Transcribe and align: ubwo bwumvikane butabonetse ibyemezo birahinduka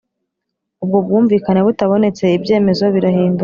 ubwo 0.83 0.97
bwumvikane 1.05 1.59
butabonetse 1.67 2.23
ibyemezo 2.37 2.85
birahinduka 2.95 3.39